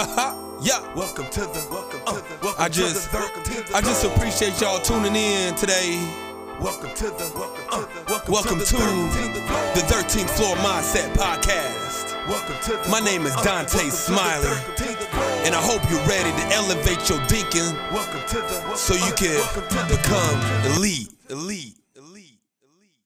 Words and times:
yeah. 0.62 0.80
Welcome 0.94 1.26
to 1.26 1.40
the 1.40 1.66
welcome 1.70 2.00
to 2.00 2.06
uh, 2.06 2.12
the 2.14 2.38
welcome 2.40 2.62
I 2.64 2.70
just 2.70 3.12
I 3.74 3.82
just 3.82 4.02
appreciate 4.02 4.58
y'all 4.58 4.80
tuning 4.80 5.14
in 5.14 5.54
today. 5.56 5.92
welcome 6.58 6.88
to 6.94 7.04
the 7.04 7.30
welcome 7.36 7.60
to 7.66 8.14
uh, 8.14 8.24
the 8.24 8.32
Welcome 8.32 8.60
to 8.60 8.76
the 9.76 9.84
13th 9.92 10.30
Floor 10.30 10.56
Mindset 10.64 11.12
Podcast. 11.12 12.16
welcome 12.26 12.56
to 12.64 12.82
the 12.82 12.88
My 12.88 13.00
name 13.00 13.26
is 13.26 13.36
uh, 13.36 13.42
Dante 13.42 13.90
Smiley, 13.90 14.48
and 15.44 15.54
I 15.54 15.60
hope 15.60 15.82
you're 15.90 16.06
ready 16.08 16.30
to 16.30 16.54
elevate 16.56 17.06
your 17.10 17.20
thinking 17.26 17.76
welcome 17.92 18.22
to 18.28 18.36
the 18.36 18.74
so 18.76 18.94
you 18.94 19.12
can 19.12 19.36
become 19.86 20.40
elite, 20.76 21.12
elite, 21.28 21.76
elite, 21.94 22.40
elite. 22.64 22.96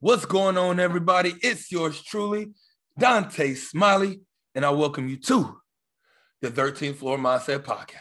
What's 0.00 0.24
going 0.24 0.58
on, 0.58 0.80
everybody? 0.80 1.34
It's 1.42 1.70
yours 1.70 2.02
truly, 2.02 2.48
Dante 3.00 3.54
Smiley, 3.54 4.20
and 4.54 4.62
I 4.62 4.68
welcome 4.68 5.08
you 5.08 5.16
to 5.20 5.58
the 6.42 6.50
13th 6.50 6.96
Floor 6.96 7.16
Mindset 7.16 7.60
Podcast. 7.60 7.96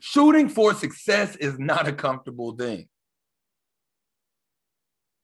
Shooting 0.00 0.48
for 0.48 0.72
success 0.72 1.36
is 1.36 1.58
not 1.58 1.86
a 1.86 1.92
comfortable 1.92 2.56
thing. 2.56 2.88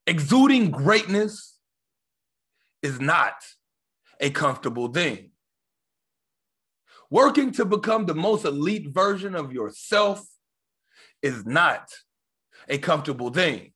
Exuding 0.06 0.70
greatness 0.70 1.58
is 2.82 3.00
not 3.00 3.32
a 4.20 4.28
comfortable 4.28 4.88
thing. 4.88 5.30
Working 7.10 7.50
to 7.52 7.64
become 7.64 8.04
the 8.04 8.14
most 8.14 8.44
elite 8.44 8.88
version 8.90 9.34
of 9.34 9.54
yourself 9.54 10.22
is 11.22 11.46
not 11.46 11.88
a 12.68 12.76
comfortable 12.76 13.30
thing. 13.30 13.72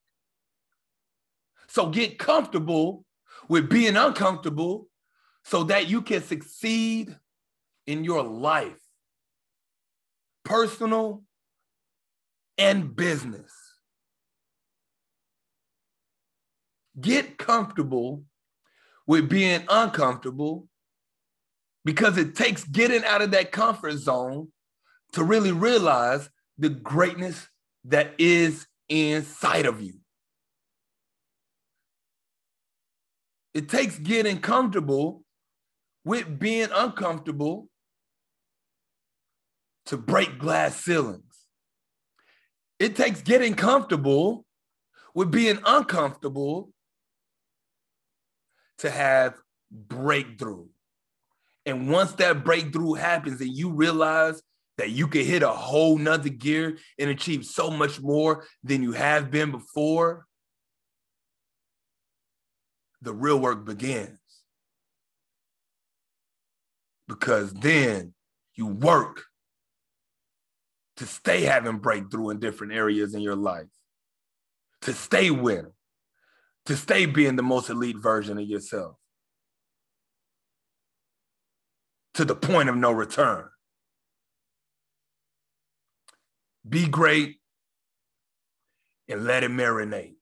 So 1.68 1.90
get 1.90 2.18
comfortable 2.18 3.04
with 3.48 3.68
being 3.68 3.96
uncomfortable 3.96 4.88
so 5.44 5.64
that 5.64 5.88
you 5.88 6.02
can 6.02 6.22
succeed 6.22 7.14
in 7.86 8.04
your 8.04 8.22
life, 8.22 8.78
personal 10.44 11.22
and 12.58 12.94
business. 12.94 13.52
Get 17.00 17.38
comfortable 17.38 18.24
with 19.06 19.28
being 19.28 19.62
uncomfortable 19.68 20.68
because 21.84 22.18
it 22.18 22.34
takes 22.34 22.64
getting 22.64 23.04
out 23.04 23.22
of 23.22 23.30
that 23.30 23.52
comfort 23.52 23.96
zone 23.96 24.48
to 25.12 25.24
really 25.24 25.52
realize 25.52 26.28
the 26.58 26.68
greatness 26.68 27.48
that 27.84 28.14
is 28.18 28.66
inside 28.88 29.64
of 29.64 29.80
you. 29.80 29.94
It 33.58 33.68
takes 33.68 33.98
getting 33.98 34.38
comfortable 34.38 35.24
with 36.04 36.38
being 36.38 36.68
uncomfortable 36.72 37.68
to 39.86 39.96
break 39.96 40.38
glass 40.38 40.76
ceilings. 40.76 41.24
It 42.78 42.94
takes 42.94 43.20
getting 43.20 43.54
comfortable 43.56 44.46
with 45.12 45.32
being 45.32 45.58
uncomfortable 45.66 46.70
to 48.78 48.90
have 48.90 49.34
breakthrough. 49.72 50.66
And 51.66 51.90
once 51.90 52.12
that 52.12 52.44
breakthrough 52.44 52.94
happens 52.94 53.40
and 53.40 53.50
you 53.50 53.72
realize 53.72 54.40
that 54.76 54.90
you 54.90 55.08
can 55.08 55.24
hit 55.24 55.42
a 55.42 55.48
whole 55.48 55.98
nother 55.98 56.28
gear 56.28 56.78
and 56.96 57.10
achieve 57.10 57.44
so 57.44 57.72
much 57.72 58.00
more 58.00 58.46
than 58.62 58.84
you 58.84 58.92
have 58.92 59.32
been 59.32 59.50
before, 59.50 60.27
the 63.02 63.12
real 63.12 63.38
work 63.38 63.64
begins. 63.64 64.18
Because 67.06 67.52
then 67.54 68.14
you 68.54 68.66
work 68.66 69.24
to 70.96 71.06
stay 71.06 71.42
having 71.42 71.78
breakthrough 71.78 72.30
in 72.30 72.40
different 72.40 72.72
areas 72.72 73.14
in 73.14 73.20
your 73.20 73.36
life, 73.36 73.68
to 74.82 74.92
stay 74.92 75.30
winning, 75.30 75.72
to 76.66 76.76
stay 76.76 77.06
being 77.06 77.36
the 77.36 77.42
most 77.42 77.70
elite 77.70 77.96
version 77.96 78.36
of 78.36 78.44
yourself, 78.44 78.96
to 82.14 82.24
the 82.24 82.34
point 82.34 82.68
of 82.68 82.76
no 82.76 82.90
return. 82.90 83.48
Be 86.68 86.86
great 86.86 87.36
and 89.08 89.24
let 89.24 89.44
it 89.44 89.50
marinate. 89.50 90.17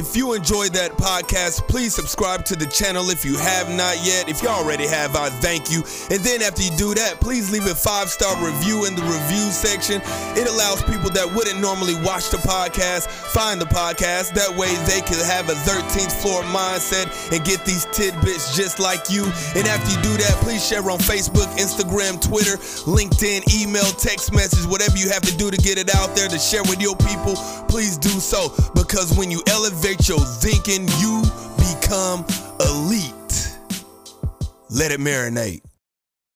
If 0.00 0.16
you 0.16 0.32
enjoyed 0.32 0.72
that 0.72 0.92
podcast, 0.92 1.68
please 1.68 1.94
subscribe 1.94 2.46
to 2.46 2.56
the 2.56 2.64
channel 2.64 3.10
if 3.10 3.22
you 3.22 3.36
have 3.36 3.68
not 3.68 4.00
yet. 4.02 4.30
If 4.30 4.40
you 4.42 4.48
already 4.48 4.86
have, 4.86 5.14
I 5.14 5.28
thank 5.28 5.70
you. 5.70 5.84
And 6.08 6.24
then 6.24 6.40
after 6.40 6.62
you 6.62 6.70
do 6.78 6.94
that, 6.94 7.20
please 7.20 7.52
leave 7.52 7.66
a 7.66 7.74
five 7.74 8.08
star 8.08 8.32
review 8.42 8.86
in 8.86 8.96
the 8.96 9.02
review 9.02 9.52
section. 9.52 10.00
It 10.40 10.48
allows 10.48 10.80
people 10.88 11.10
that 11.10 11.28
wouldn't 11.28 11.60
normally 11.60 12.00
watch 12.00 12.30
the 12.30 12.38
podcast 12.38 13.12
find 13.12 13.60
the 13.60 13.66
podcast. 13.66 14.32
That 14.32 14.48
way 14.56 14.72
they 14.88 15.04
can 15.04 15.20
have 15.20 15.50
a 15.50 15.54
13th 15.68 16.16
floor 16.24 16.44
mindset 16.48 17.12
and 17.30 17.44
get 17.44 17.66
these 17.66 17.84
tidbits 17.92 18.56
just 18.56 18.80
like 18.80 19.10
you. 19.10 19.28
And 19.52 19.68
after 19.68 19.92
you 19.92 20.00
do 20.00 20.16
that, 20.24 20.40
please 20.40 20.66
share 20.66 20.80
on 20.88 20.98
Facebook, 20.98 21.52
Instagram, 21.60 22.24
Twitter, 22.24 22.56
LinkedIn, 22.88 23.44
email, 23.52 23.92
text 24.00 24.32
message, 24.32 24.64
whatever 24.64 24.96
you 24.96 25.10
have 25.10 25.28
to 25.28 25.36
do 25.36 25.50
to 25.50 25.58
get 25.58 25.76
it 25.76 25.94
out 25.94 26.16
there 26.16 26.28
to 26.28 26.38
share 26.38 26.62
with 26.72 26.80
your 26.80 26.96
people. 26.96 27.36
Please 27.68 27.98
do 27.98 28.16
so 28.16 28.48
because 28.74 29.12
when 29.16 29.30
you 29.30 29.42
elevate 29.46 29.89
your 30.08 30.20
thinking, 30.20 30.86
you 30.98 31.22
become 31.58 32.24
elite. 32.60 33.56
Let 34.70 34.92
it 34.92 35.00
marinate. 35.00 35.62